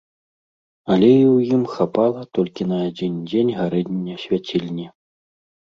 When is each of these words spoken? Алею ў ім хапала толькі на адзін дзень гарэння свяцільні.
Алею 0.93 1.27
ў 1.37 1.57
ім 1.57 1.63
хапала 1.75 2.21
толькі 2.37 2.67
на 2.71 2.77
адзін 2.87 3.21
дзень 3.29 3.55
гарэння 3.59 4.15
свяцільні. 4.25 4.87